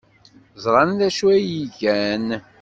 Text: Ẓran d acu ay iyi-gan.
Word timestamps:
Ẓran 0.63 0.91
d 0.99 1.01
acu 1.07 1.25
ay 1.35 1.43
iyi-gan. 1.51 2.27